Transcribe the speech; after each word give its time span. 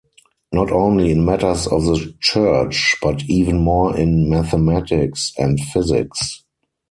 Not 0.51 0.71
only 0.71 1.11
in 1.11 1.25
matters 1.25 1.67
of 1.67 1.85
the 1.85 2.13
church, 2.21 2.95
but 3.03 3.21
even 3.29 3.59
more 3.61 3.95
in 3.95 4.31
mathematics 4.31 5.31
and 5.37 5.59
physics. 5.59 6.43